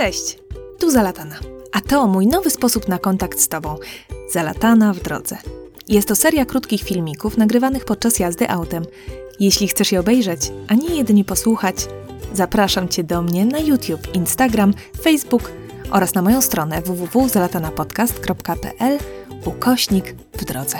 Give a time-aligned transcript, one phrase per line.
[0.00, 0.38] Cześć,
[0.78, 1.36] tu Zalatana.
[1.72, 3.76] A to mój nowy sposób na kontakt z Tobą.
[4.32, 5.38] Zalatana w drodze.
[5.88, 8.84] Jest to seria krótkich filmików nagrywanych podczas jazdy autem.
[9.40, 11.76] Jeśli chcesz je obejrzeć, a nie jedynie posłuchać,
[12.34, 15.52] zapraszam Cię do mnie na YouTube, Instagram, Facebook
[15.90, 18.98] oraz na moją stronę www.zalatanapodcast.pl
[19.44, 20.78] ukośnik w drodze.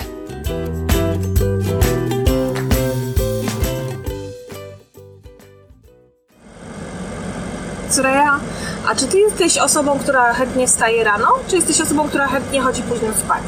[7.90, 8.40] Córeja,
[8.88, 12.82] a czy ty jesteś osobą, która chętnie wstaje rano, czy jesteś osobą, która chętnie chodzi
[12.82, 13.42] późno spać?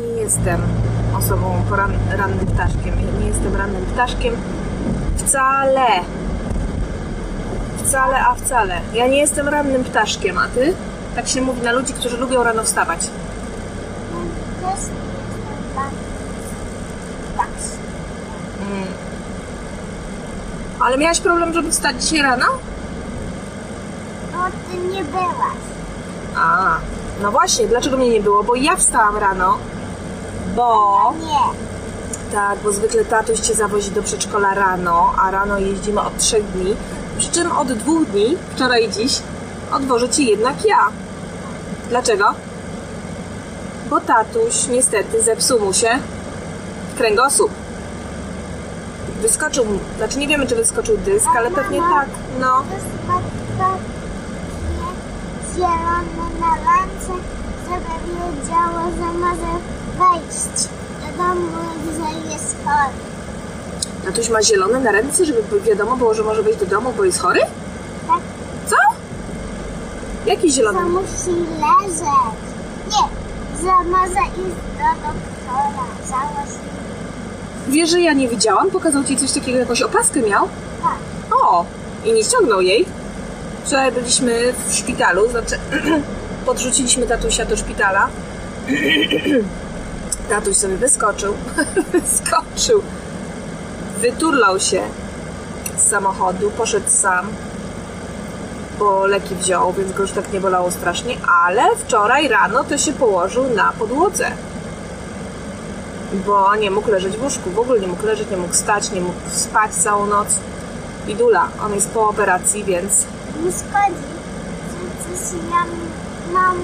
[0.00, 0.60] Nie jestem
[1.18, 3.20] osobą poran, rannym ptaszkiem.
[3.20, 4.34] Nie jestem rannym ptaszkiem
[5.16, 5.86] wcale.
[7.86, 8.80] Wcale, a wcale.
[8.92, 10.74] Ja nie jestem rannym ptaszkiem, a ty?
[11.16, 13.00] Tak się mówi na ludzi, którzy lubią rano wstawać.
[15.74, 15.90] Tak.
[17.36, 17.48] Tak.
[20.80, 22.46] Ale miałaś problem, żeby wstać dzisiaj rano?
[24.32, 24.38] No
[24.70, 25.56] ty nie byłaś.
[26.36, 26.76] A,
[27.22, 28.44] no właśnie, dlaczego mnie nie było?
[28.44, 29.58] Bo ja wstałam rano,
[30.56, 31.14] bo...
[31.20, 31.66] Nie.
[32.32, 36.76] Tak, bo zwykle tatuś cię zawozi do przedszkola rano, a rano jeździmy od trzech dni.
[37.18, 39.22] Przy czym od dwóch dni, wczoraj i dziś,
[39.72, 40.88] odwożę cię jednak ja.
[41.88, 42.34] Dlaczego?
[43.90, 45.98] Bo tatuś niestety zepsuł mu się
[46.96, 47.50] kręgosłup.
[49.22, 52.08] Wyskoczył mu, znaczy nie wiemy czy wyskoczył dysk, ale pewnie tak,
[52.40, 52.62] no.
[55.54, 57.12] Zielone na ręce,
[57.64, 59.52] żeby wiedziało, że może
[59.98, 60.68] wejść
[61.00, 61.48] do domu,
[61.84, 63.15] że jest chory.
[64.06, 67.18] Tatuś ma zielone na ręce, żeby wiadomo było, że może wejść do domu, bo jest
[67.20, 67.40] chory?
[68.08, 68.20] Tak,
[68.66, 68.76] Co?
[70.26, 70.78] Jaki zielony?
[70.78, 72.36] że musi leżeć.
[72.90, 73.08] Nie,
[73.60, 76.56] że może iść do doktora, założyć.
[77.68, 78.70] Wiesz, że ja nie widziałam?
[78.70, 80.48] Pokazał ci coś takiego, jakąś opaskę miał?
[80.82, 80.98] Tak.
[81.42, 81.64] O!
[82.04, 82.86] I nie ściągnął jej.
[83.64, 85.58] Wczoraj byliśmy w szpitalu, znaczy
[86.46, 88.08] podrzuciliśmy tatusia do szpitala.
[90.30, 91.34] Tatuś sobie wyskoczył.
[91.92, 92.82] wyskoczył.
[93.96, 94.82] Wyturlał się
[95.76, 97.26] z samochodu, poszedł sam,
[98.78, 102.92] bo leki wziął, więc go już tak nie bolało strasznie, ale wczoraj rano to się
[102.92, 104.30] położył na podłodze.
[106.26, 109.00] Bo nie mógł leżeć w łóżku, w ogóle nie mógł leżeć, nie mógł stać, nie
[109.00, 110.28] mógł spać całą noc.
[111.06, 113.04] Bidula, on jest po operacji, więc
[113.44, 114.02] Nie szkodzi.
[115.00, 115.64] Przecież ja
[116.32, 116.56] mam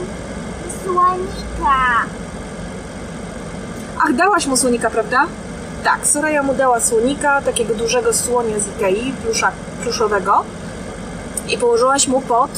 [0.84, 2.04] słonika.
[3.98, 5.26] Ach, dałaś mu słonika, prawda?
[5.84, 10.44] Tak, Soraya mu dała słonika, takiego dużego słonia z Ikei, plusza, pluszowego.
[11.48, 12.50] I położyłaś mu pod...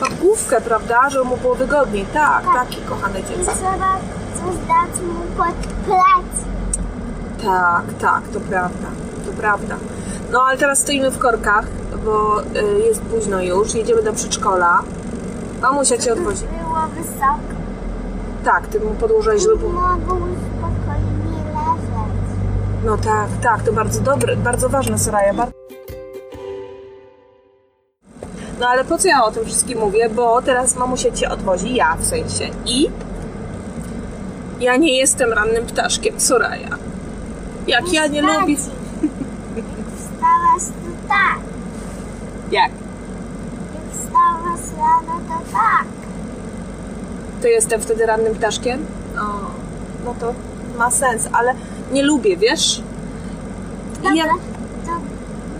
[0.00, 1.10] pod główkę, prawda?
[1.10, 2.06] Żeby mu było wygodniej.
[2.14, 2.68] Tak, Tak.
[2.68, 3.52] takie kochane I dziecko.
[3.52, 3.96] trzeba
[4.34, 5.54] coś dać mu pod
[5.84, 6.44] plec.
[7.44, 8.88] Tak, tak, to prawda,
[9.26, 9.76] to prawda.
[10.32, 11.66] No ale teraz stoimy w korkach,
[12.04, 12.44] bo y,
[12.86, 14.82] jest późno już, jedziemy do przedszkola.
[15.62, 16.44] Mamusia cię odwozi.
[16.60, 17.54] Było wysoko.
[18.44, 19.72] Tak, ty mu podłożyłeś, żeby było...
[22.84, 25.32] No tak, tak, to bardzo dobre, bardzo ważne, Soraya.
[28.60, 30.08] No ale po co ja o tym wszystkim mówię?
[30.08, 32.44] Bo teraz mamusia cię odwozi, ja w sensie.
[32.66, 32.90] I
[34.60, 36.68] ja nie jestem rannym ptaszkiem, Soraya.
[37.66, 38.56] Jak ja nie lubię...
[38.56, 41.38] Wstałaś, to tak.
[42.50, 42.70] Jak?
[43.74, 45.84] Jak wstałaś rano, to tak.
[47.42, 48.86] To jestem wtedy rannym ptaszkiem?
[49.16, 49.20] O,
[50.04, 50.34] no to
[50.78, 51.54] ma sens, ale
[51.92, 52.82] nie lubię, wiesz?
[53.96, 54.24] Dobra, ja...
[54.86, 55.00] to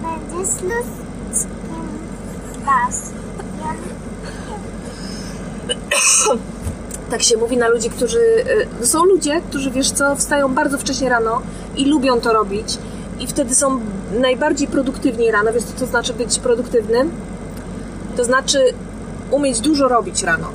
[0.03, 1.89] będzie z ludzkim
[2.53, 3.15] ptaszkiem.
[7.11, 8.19] tak się mówi na ludzi, którzy.
[8.83, 11.43] y, Są ludzie, którzy wiesz co, wstają bardzo wcześnie rano
[11.77, 12.79] i lubią to robić.
[13.21, 13.81] I wtedy są
[14.21, 15.53] najbardziej produktywni rano.
[15.53, 17.11] Wiesz, co to znaczy być produktywnym?
[18.17, 18.59] To znaczy
[19.31, 20.49] umieć dużo robić rano.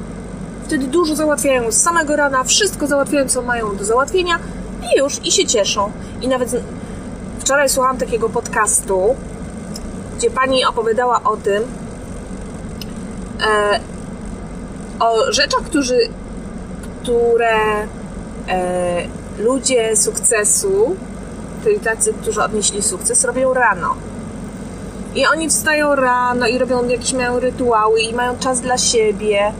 [0.65, 4.39] Wtedy dużo załatwiają z samego rana, wszystko załatwiają, co mają do załatwienia
[4.95, 5.91] i już, i się cieszą.
[6.21, 6.61] I nawet
[7.39, 9.15] wczoraj słuchałam takiego podcastu,
[10.17, 11.63] gdzie pani opowiadała o tym,
[13.41, 13.79] e,
[14.99, 15.97] o rzeczach, którzy,
[17.01, 17.83] które
[18.47, 19.07] e,
[19.39, 20.95] ludzie sukcesu,
[21.63, 23.95] czyli tacy, którzy odnieśli sukces, robią rano.
[25.15, 29.53] I oni wstają rano i robią jakieś mają rytuały i mają czas dla siebie.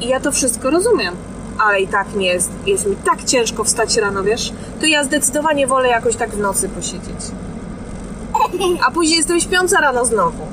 [0.00, 1.16] I ja to wszystko rozumiem.
[1.58, 4.52] Ale i tak nie jest, jest mi tak ciężko wstać rano, wiesz?
[4.80, 7.20] To ja zdecydowanie wolę jakoś tak w nocy posiedzieć.
[8.86, 10.46] A później jestem śpiąca rano znowu.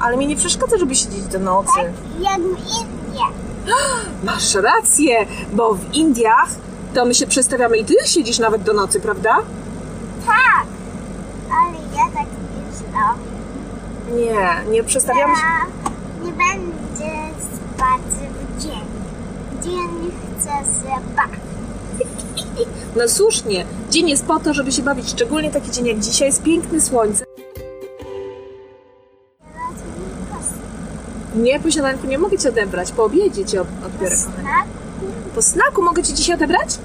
[0.00, 1.80] Ale mi nie przeszkadza, żeby siedzieć do nocy.
[2.20, 3.32] Jak w Indiach.
[4.24, 6.48] Masz rację, bo w Indiach
[6.94, 9.36] to my się przestawiamy i ty siedzisz nawet do nocy, prawda?
[10.26, 10.66] Tak.
[11.50, 13.32] Ale ja tak nie zrobię.
[14.26, 15.42] Nie, nie przestawiamy się.
[15.42, 15.66] Ja
[16.24, 18.02] nie będę spać
[18.58, 18.84] w dzień.
[19.62, 20.10] Dzień
[22.96, 26.42] No słusznie, dzień jest po to, żeby się bawić, szczególnie taki dzień jak dzisiaj, jest
[26.42, 27.24] piękne słońce.
[31.36, 34.16] Nie, po śniadanku nie mogę cię odebrać, po obiedzie cię od- odbiorę.
[34.16, 34.48] kochanie.
[34.48, 34.64] Tak?
[35.34, 36.78] Po snaku mogę cię dzisiaj odebrać?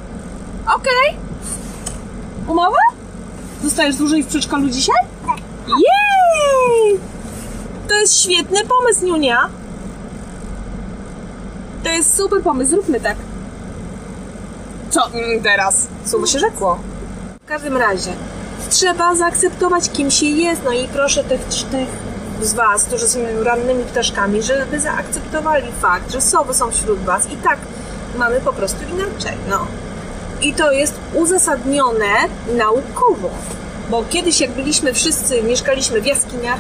[0.76, 1.18] Okej.
[2.48, 2.78] Umowa?
[3.64, 5.06] Zostajesz dłużej w przedszkolu dzisiaj?
[5.28, 5.38] Tak.
[5.68, 7.00] Jej!
[7.88, 9.50] To jest świetny pomysł, Niunia.
[11.84, 13.16] To jest super pomysł, zróbmy tak.
[14.98, 15.88] Co mm, teraz?
[16.06, 16.80] Słowo się rzekło.
[17.46, 18.12] W każdym razie,
[18.70, 20.62] trzeba zaakceptować, kim się jest.
[20.66, 21.42] No i proszę tych,
[21.72, 21.88] tych
[22.42, 27.36] z Was, którzy są rannymi ptaszkami, żeby zaakceptowali fakt, że sowy są wśród Was i
[27.36, 27.58] tak
[28.18, 29.38] mamy po prostu inaczej.
[29.50, 29.68] No.
[30.42, 32.14] I to jest uzasadnione
[32.58, 33.30] naukowo.
[33.90, 36.60] Bo kiedyś, jak byliśmy wszyscy, mieszkaliśmy w jaskiniach,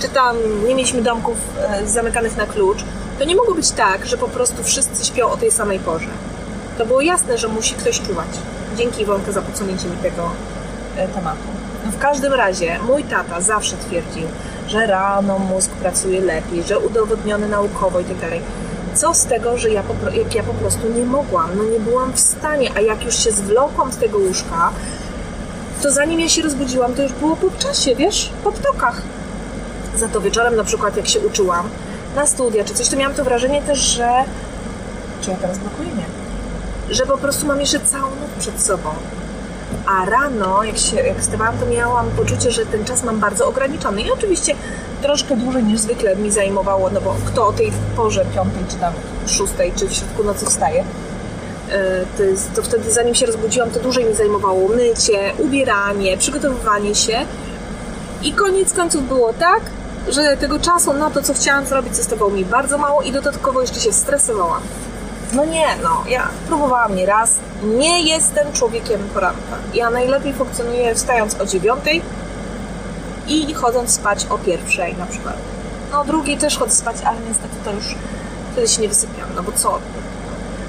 [0.00, 0.36] czy tam
[0.68, 2.84] nie mieliśmy domków e, zamykanych na klucz,
[3.18, 6.08] to nie mogło być tak, że po prostu wszyscy śpią o tej samej porze.
[6.78, 8.28] To było jasne, że musi ktoś czuwać.
[8.76, 10.30] Dzięki Iwonka za podsunięcie mi tego
[10.96, 11.42] e, tematu.
[11.84, 14.28] W każdym razie mój tata zawsze twierdził,
[14.68, 18.40] że rano mózg pracuje lepiej, że udowodnione naukowo i tak dalej.
[18.94, 22.12] Co z tego, że ja po, jak ja po prostu nie mogłam, no nie byłam
[22.12, 24.70] w stanie, a jak już się zwlokłam z tego łóżka,
[25.82, 29.02] to zanim ja się rozbudziłam, to już było po czasie, wiesz, po ptokach.
[29.96, 31.68] Za to wieczorem na przykład, jak się uczyłam
[32.16, 34.08] na studia czy coś, to miałam to wrażenie też, że...
[35.20, 35.85] Czy ja teraz blokuję?
[36.90, 38.88] Że po prostu mam jeszcze całą noc przed sobą.
[39.86, 44.02] A rano, jak się jak wstawałam, to miałam poczucie, że ten czas mam bardzo ograniczony.
[44.02, 44.54] I oczywiście
[45.02, 48.92] troszkę dłużej niż zwykle mi zajmowało, no bo kto o tej porze piątej, czy tam
[49.26, 50.84] szóstej, czy w środku nocy wstaje,
[51.70, 56.94] E, to, jest, to wtedy zanim się rozbudziłam, to dłużej mi zajmowało mycie, ubieranie, przygotowywanie
[56.94, 57.18] się.
[58.22, 59.60] I koniec końców było tak,
[60.08, 63.80] że tego czasu na to, co chciałam zrobić, zostawało mi bardzo mało i dodatkowo jeszcze
[63.80, 64.62] się stresowałam.
[65.32, 67.30] No nie, no, ja próbowałam nie raz.
[67.62, 69.56] Nie jestem człowiekiem poranka.
[69.74, 72.02] Ja najlepiej funkcjonuję wstając o dziewiątej
[73.28, 75.36] i chodząc spać o pierwszej na przykład.
[75.92, 77.94] No o drugiej też chodzę spać, ale niestety to już
[78.52, 79.78] wtedy się nie wysypiam, no bo co?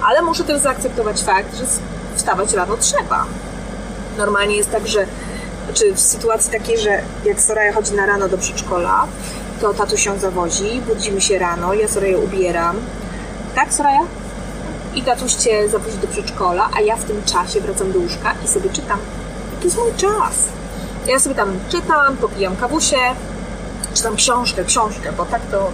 [0.07, 1.63] Ale muszę też zaakceptować fakt, że
[2.15, 3.25] wstawać rano trzeba.
[4.17, 5.05] Normalnie jest tak, że
[5.73, 9.07] czy w sytuacji takiej, że jak Soraya chodzi na rano do przedszkola,
[9.61, 12.75] to tatuś ją zawozi, budzimy się rano, ja Soraję ubieram.
[13.55, 14.05] Tak, Soraya?
[14.97, 18.47] I tatuś cię zawozi do przedszkola, a ja w tym czasie wracam do łóżka i
[18.47, 18.99] sobie czytam.
[19.59, 20.33] To jest mój czas.
[21.07, 22.97] Ja sobie tam czytam, popijam kawusie,
[23.93, 25.71] czytam książkę, książkę, bo tak to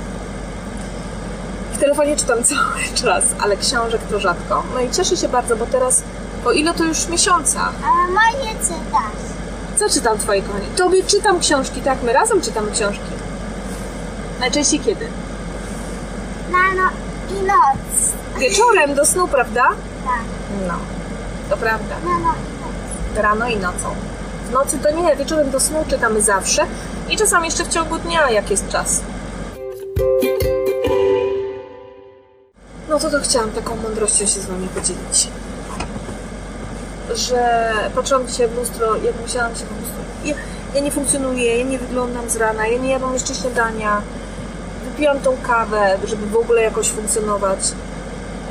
[1.73, 4.63] w telefonie czytam cały czas, ale książek to rzadko.
[4.73, 6.03] No i cieszę się bardzo, bo teraz,
[6.43, 9.79] po ile to już miesiącach, Ale moje czytasz.
[9.79, 10.65] co czytam twoje kochani?
[10.77, 12.03] Tobie czytam książki, tak?
[12.03, 13.11] My razem czytamy książki.
[14.39, 15.07] Najczęściej kiedy?
[16.51, 16.89] Rano
[17.29, 18.13] i noc.
[18.43, 19.69] Wieczorem do snu, prawda?
[20.05, 20.23] Tak.
[20.67, 20.73] No,
[21.49, 21.95] to prawda.
[22.05, 23.23] Rano i noc.
[23.23, 23.95] Rano i nocą.
[24.47, 26.65] W nocy to nie, wieczorem do snu czytamy zawsze
[27.09, 29.01] i czasami jeszcze w ciągu dnia, jak jest czas.
[32.89, 35.27] No to to chciałam taką mądrością się z Wami podzielić.
[37.15, 39.97] Że patrzyłam dzisiaj w lustro, jak musiałam się po prostu...
[40.25, 40.35] Ja,
[40.75, 44.01] ja nie funkcjonuję, ja nie wyglądam z rana, ja nie jadłam jeszcze śniadania.
[44.85, 47.59] Wypiłam tą kawę, żeby w ogóle jakoś funkcjonować.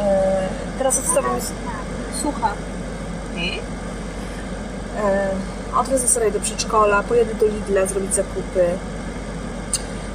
[0.00, 1.36] E, teraz odstawiam...
[2.22, 2.56] Słucham.
[4.96, 5.30] E,
[5.76, 8.64] odwiozę sobie do przedszkola, pojedę do Lidla zrobić zakupy.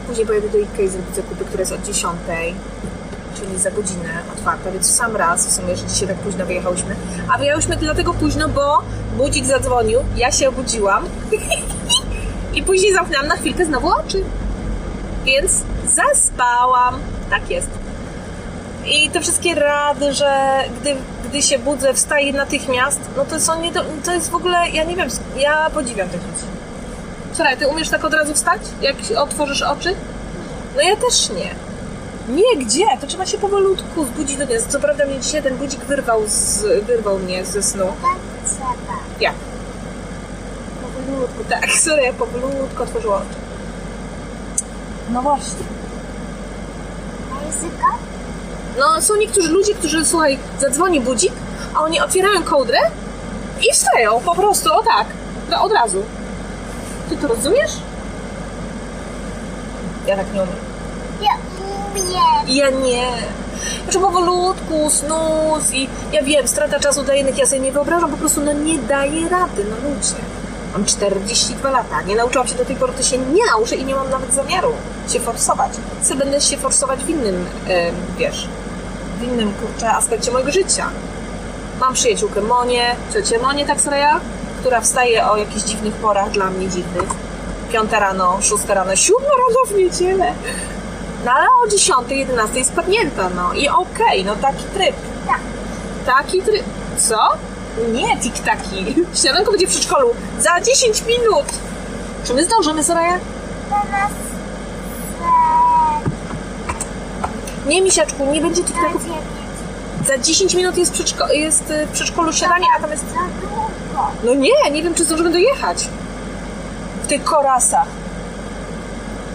[0.08, 2.14] Później pojedę do Ikei zrobić zakupy, które jest od 10,
[3.36, 6.96] czyli za godzinę otwarta, więc w sam raz, w sumie, że dzisiaj tak późno wyjechałyśmy.
[7.34, 8.82] A wyjechałyśmy dlatego późno, bo
[9.18, 11.06] budzik zadzwonił, ja się obudziłam
[12.56, 14.24] i później zamknęłam na chwilkę znowu oczy.
[15.26, 15.52] Więc
[15.86, 16.96] zaspałam.
[17.30, 17.70] Tak jest.
[18.88, 20.96] I te wszystkie rady, że gdy,
[21.30, 24.84] gdy się budzę, wstaję natychmiast, no to są nie do, to jest w ogóle, ja
[24.84, 26.46] nie wiem, ja podziwiam tych ludzi.
[27.34, 29.96] Słuchaj, ty umiesz tak od razu wstać, jak otworzysz oczy?
[30.76, 31.56] No ja też nie.
[32.36, 32.86] Nie, gdzie?
[33.02, 34.58] To trzeba się powolutku zbudzić do dnia.
[34.70, 37.86] Co prawda mnie dzisiaj ten budzik wyrwał, z, wyrwał mnie ze snu.
[37.86, 38.18] Tak
[38.52, 38.98] trzeba.
[39.20, 39.34] Jak?
[40.82, 43.40] Powolutku, tak, sorry, ja powolutku otworzyła oczy.
[45.10, 45.66] No właśnie.
[47.34, 47.88] A języka?
[48.78, 51.34] No, są niektórzy ludzie, którzy, słuchaj, zadzwoni budzik,
[51.76, 52.78] a oni otwierają kołdrę
[53.70, 55.08] i wstają po prostu, o tak,
[55.50, 56.04] no, od razu.
[57.10, 57.72] Ty to rozumiesz?
[60.08, 60.56] Ja tak nie umiem.
[61.22, 61.30] Ja
[61.60, 62.48] umiem.
[62.48, 63.08] Ja nie.
[63.84, 68.18] Znaczy powolutku, snus i ja wiem, strata czasu dla innych, ja sobie nie wyobrażam, po
[68.18, 70.16] prostu no nie daję rady, no ludzie.
[70.74, 73.96] Mam 42 lata, nie nauczyłam się do tej pory, to się nie nauczę i nie
[73.96, 74.72] mam nawet zamiaru
[75.10, 75.72] się forsować.
[76.04, 78.48] Chcę będę się forsować w innym, em, wiesz,
[79.20, 80.90] w innym, kurczę, aspekcie mojego życia.
[81.80, 84.20] Mam przyjaciółkę Monię, ciocię Monię Taksreja,
[84.60, 87.10] która wstaje o jakichś dziwnych porach, dla mnie dziwnych.
[87.72, 90.34] Piąta rano, szósta rano, siódma rano w niedzielę.
[91.26, 94.96] No ale o 10, 11 jest padnięta, no i okej, no taki tryb.
[95.28, 95.40] Tak.
[96.06, 96.64] Taki tryb.
[96.98, 97.18] Co?
[97.94, 98.96] Nie, tiktaki.
[99.22, 101.46] Śniadanko będzie w przedszkolu za 10 minut.
[102.26, 103.20] Czy my zdążymy, Soraya?
[103.70, 104.12] Teraz
[107.68, 109.02] Nie, misiaczku, nie będzie tiktaków.
[109.02, 109.22] dziewięć.
[110.08, 113.06] Za 10 minut jest, przedszko- jest y, w przedszkolu śniadanie, a tam jest...
[114.24, 115.88] No nie, nie wiem, czy zdążymy dojechać.
[117.04, 117.88] W tych korasach.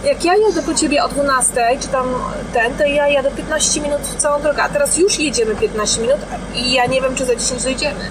[0.04, 2.06] Jak ja jadę po ciebie o 12, czy tam
[2.52, 6.16] ten, to ja jadę 15 minut w całą drogę, a teraz już jedziemy 15 minut
[6.54, 8.10] i ja nie wiem, czy za 10 dojdziemy.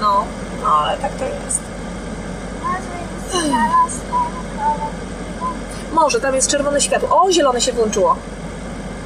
[0.00, 0.24] No,
[0.62, 1.60] no ale tak to jest.
[5.92, 7.22] Może, tam jest czerwone światło.
[7.22, 8.16] O, zielone się włączyło.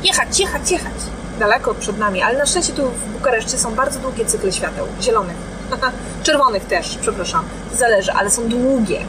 [0.02, 0.92] Jechać, jechać, jechać.
[1.38, 4.86] Daleko przed nami, ale na szczęście tu w Bukareszcie są bardzo długie cykle świateł.
[5.02, 5.36] Zielonych.
[6.24, 7.44] Czerwonych też, przepraszam.
[7.74, 9.00] Zależy, ale są długie.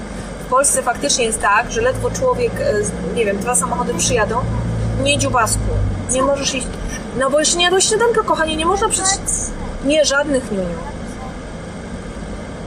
[0.45, 2.73] W Polsce faktycznie jest tak, że ledwo człowiek, e,
[3.15, 4.41] nie wiem, dwa samochody przyjadą.
[5.03, 5.59] Nie dziubasku.
[6.11, 6.67] Nie możesz iść.
[7.19, 9.09] No bo jeszcze nie jadłeś śniadanka, kochanie, nie można przecież...
[9.85, 10.75] Nie, żadnych niuniu.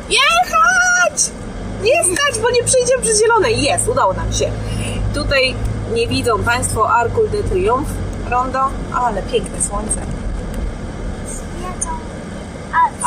[0.08, 1.30] Jechać!
[1.82, 3.50] Nie stać, bo nie przejdziemy przez zielone.
[3.52, 4.50] Jest, udało nam się.
[5.14, 5.54] Tutaj
[5.92, 7.92] nie widzą Państwo Arcul de Triomphe,
[8.32, 10.00] rondo, ale piękne słońce.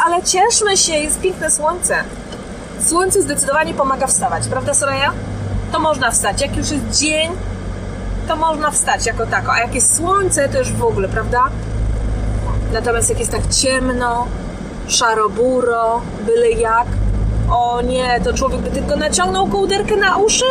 [0.05, 1.95] Ale cieszmy się, jest piękne słońce.
[2.85, 5.09] Słońce zdecydowanie pomaga wstawać, prawda Soraya?
[5.71, 6.41] To można wstać.
[6.41, 7.31] Jak już jest dzień,
[8.27, 9.51] to można wstać jako tako.
[9.51, 11.49] A jak jest słońce, to już w ogóle, prawda?
[12.73, 14.27] Natomiast jak jest tak ciemno,
[14.87, 16.87] szaro-buro, byle jak,
[17.51, 20.45] o nie, to człowiek by tylko naciągnął kołderkę na uszy.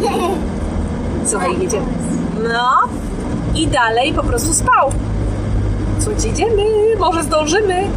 [1.30, 1.86] Słuchaj, jedziemy.
[2.42, 2.88] No
[3.54, 4.92] i dalej po prostu spał.
[6.00, 6.62] Słuchajcie, idziemy,
[6.98, 7.88] może zdążymy.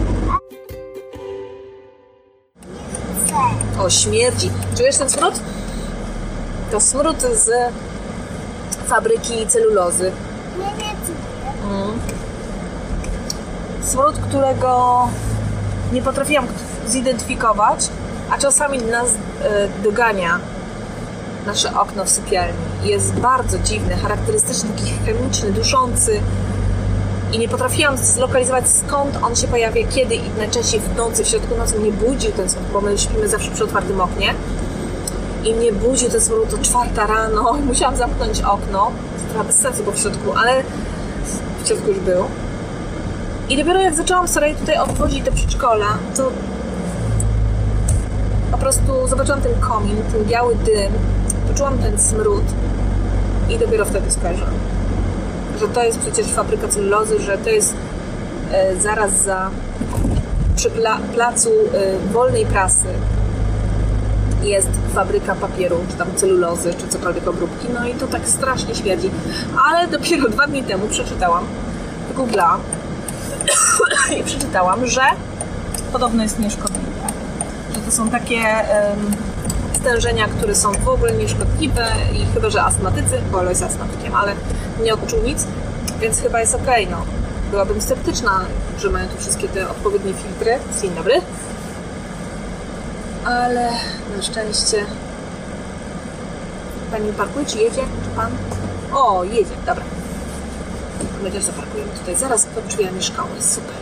[3.80, 4.52] O, śmierdzi.
[4.78, 5.34] Czujesz ten smród?
[6.72, 7.50] To smród z
[8.88, 10.12] fabryki celulozy.
[10.58, 11.18] Nie, nie czuję.
[13.82, 15.08] Smród, którego
[15.94, 16.48] nie potrafiłam
[16.88, 17.90] zidentyfikować,
[18.32, 19.08] a czasami nas
[19.44, 20.40] e, dogania
[21.48, 22.58] nasze okno w sypialni.
[22.84, 26.20] Jest bardzo dziwny, charakterystyczny, taki chemiczny, duszący.
[27.34, 31.58] I nie potrafiłam zlokalizować skąd on się pojawia, kiedy i najczęściej w nocy, w środku
[31.58, 34.34] nocy mnie budził ten smród, bo my śpimy zawsze przy otwartym oknie.
[35.44, 38.92] I mnie budził ten smród o czwarta rano i musiałam zamknąć okno.
[39.18, 40.64] To trochę bez sensu, bo w środku, ale
[41.64, 42.24] w środku już był.
[43.50, 46.32] I dopiero jak zaczęłam sobie tutaj odwozić do przedszkola, to
[48.52, 50.94] po prostu zobaczyłam ten komin, ten biały dym,
[51.48, 52.44] poczułam ten smród
[53.50, 54.54] i dopiero wtedy skojarzyłam,
[55.60, 57.74] że to jest przecież fabryka celulozy, że to jest
[58.52, 59.50] e, zaraz za
[60.56, 62.88] przy pla, placu e, wolnej prasy
[64.44, 69.12] jest fabryka papieru, czy tam celulozy, czy cokolwiek obróbki, no i to tak strasznie śmierdzi.
[69.66, 71.44] Ale dopiero dwa dni temu przeczytałam,
[72.08, 72.62] wygooglałam
[74.20, 75.02] i przeczytałam, że
[75.92, 76.88] podobno jest nieszkodliwe.
[77.76, 78.98] Że to są takie em,
[79.78, 84.32] stężenia, które są w ogóle nieszkodliwe i chyba, że astmatycy, bo Olo jest astmatykiem, ale
[84.84, 85.48] nie odczuł nic,
[86.00, 86.98] więc chyba jest okej, no.
[87.52, 88.46] Byłabym sceptyczna,
[88.80, 90.60] że mają tu wszystkie te odpowiednie filtry.
[90.82, 91.22] Dzień dobry.
[93.26, 93.72] Ale
[94.18, 94.86] na szczęście
[96.92, 97.82] Pani parkuje, czy jedzie?
[98.04, 98.32] Czy pan?
[98.94, 99.84] O, jedzie, dobra.
[101.24, 103.30] My też zaparkujemy tutaj zaraz pod drzwiami szkoły.
[103.40, 103.76] Super.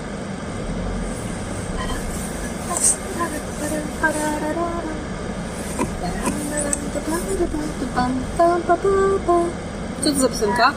[10.04, 10.74] Co to za piosenka?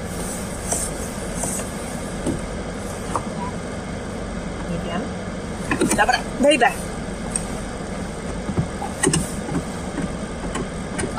[4.70, 5.02] Nie wiem.
[5.96, 6.66] Dobra, baby.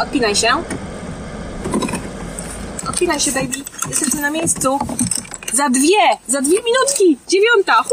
[0.01, 0.47] Odpinaj się.
[2.89, 3.63] Odpinaj się, baby.
[3.89, 4.79] Jesteśmy na miejscu.
[5.53, 6.17] Za dwie!
[6.27, 7.17] Za dwie minutki!
[7.27, 7.83] Dziewiąta!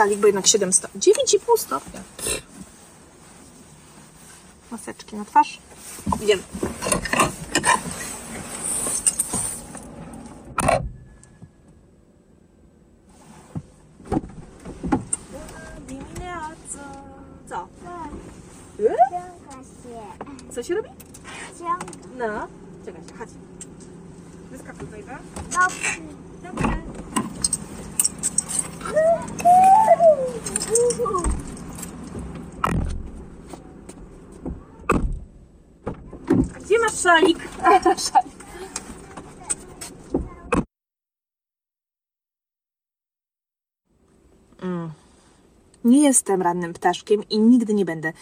[0.00, 1.00] Szalik, bo jednak 7 stopni.
[1.00, 2.00] 9,5 stopnia.
[4.70, 5.58] Maseczki na twarz.
[6.22, 6.42] Idziemy.
[17.48, 17.68] Co?
[20.50, 20.88] Co się robi?
[22.18, 22.46] No.
[22.84, 23.28] Czekaj się, chodź.
[24.50, 25.18] Wyskakuj, baby.
[25.52, 26.00] Dobrze.
[26.42, 26.80] Dobrze.
[36.54, 37.38] Gdzie masz szalik?
[37.98, 38.40] szalik.
[45.84, 48.12] Nie jestem rannym ptaszkiem i nigdy nie będę.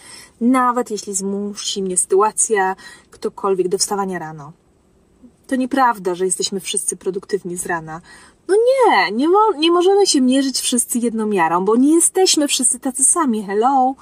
[0.41, 2.75] Nawet jeśli zmusi mnie sytuacja,
[3.09, 4.51] ktokolwiek do wstawania rano.
[5.47, 8.01] To nieprawda, że jesteśmy wszyscy produktywni z rana.
[8.49, 12.79] No nie, nie, mo- nie możemy się mierzyć wszyscy jedną miarą, bo nie jesteśmy wszyscy
[12.79, 13.43] tacy sami.
[13.43, 13.95] Hello!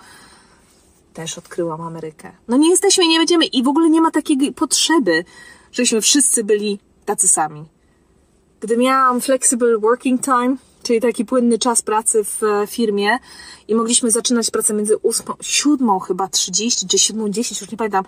[1.13, 2.32] Też odkryłam Amerykę.
[2.48, 5.25] No nie jesteśmy, nie będziemy i w ogóle nie ma takiej potrzeby,
[5.72, 7.66] żebyśmy wszyscy byli tacy sami.
[8.60, 13.18] Gdy miałam flexible working time, czyli taki płynny czas pracy w e, firmie
[13.68, 18.06] i mogliśmy zaczynać pracę między 8, 7 chyba 30 czy 7.10, już nie pamiętam,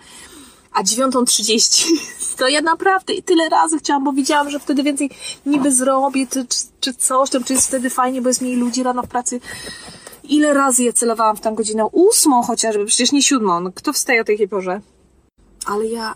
[0.72, 1.86] a 9.30,
[2.38, 5.10] to ja naprawdę tyle razy chciałam, bo widziałam, że wtedy więcej
[5.46, 6.46] niby zrobię, czy,
[6.80, 9.40] czy, coś tam, czy jest wtedy fajnie, bo jest mniej ludzi rano w pracy.
[10.24, 11.86] Ile razy ja celowałam w tą godzinę?
[11.86, 13.60] Ósmą chociażby, przecież nie siódmą.
[13.60, 14.80] No, kto wstaje o takiej porze?
[15.66, 16.14] Ale ja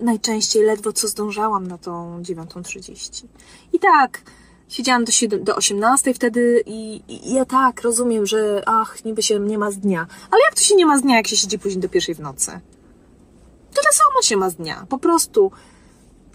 [0.00, 3.24] najczęściej ledwo co zdążałam na tą 9.30.
[3.72, 4.22] I tak,
[4.68, 9.40] siedziałam do, 7, do 18 wtedy i, i ja tak rozumiem, że ach, niby się
[9.40, 10.06] nie ma z dnia.
[10.30, 12.20] Ale jak to się nie ma z dnia, jak się siedzi później do pierwszej w
[12.20, 12.60] nocy?
[14.22, 14.86] Się ma z dnia.
[14.88, 15.50] Po prostu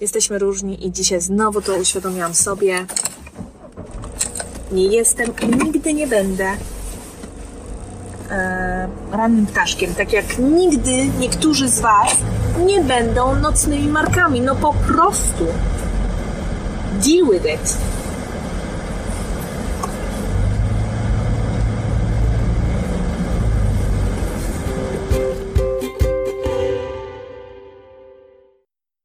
[0.01, 2.85] jesteśmy różni i dzisiaj znowu to uświadomiłam sobie.
[4.71, 6.51] Nie jestem i nigdy nie będę
[8.29, 9.95] e, rannym ptaszkiem.
[9.95, 12.15] Tak jak nigdy niektórzy z Was
[12.65, 14.41] nie będą nocnymi markami.
[14.41, 15.45] No po prostu.
[17.03, 17.77] Deal with it.